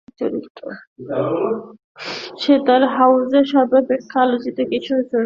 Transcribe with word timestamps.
সে 2.41 2.53
তার 2.67 2.81
হাউসের 2.95 3.45
সর্বাপেক্ষা 3.53 4.17
আলোচিত 4.25 4.57
কিশোর 4.69 5.01
চরিত্র। 5.01 5.19